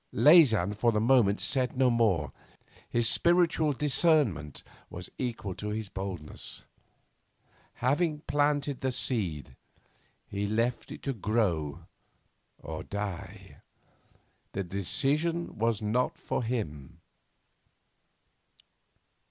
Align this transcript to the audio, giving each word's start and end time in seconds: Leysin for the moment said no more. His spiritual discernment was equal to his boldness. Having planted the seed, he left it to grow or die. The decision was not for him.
Leysin 0.11 0.73
for 0.73 0.91
the 0.91 0.99
moment 0.99 1.39
said 1.39 1.77
no 1.77 1.91
more. 1.91 2.31
His 2.89 3.07
spiritual 3.07 3.71
discernment 3.71 4.63
was 4.89 5.11
equal 5.19 5.53
to 5.53 5.67
his 5.69 5.89
boldness. 5.89 6.63
Having 7.85 8.21
planted 8.21 8.81
the 8.81 8.91
seed, 8.91 9.55
he 10.27 10.47
left 10.47 10.91
it 10.91 11.03
to 11.03 11.13
grow 11.13 11.85
or 12.57 12.83
die. 12.83 13.57
The 14.53 14.63
decision 14.63 15.55
was 15.59 15.83
not 15.83 16.17
for 16.17 16.41
him. 16.41 17.01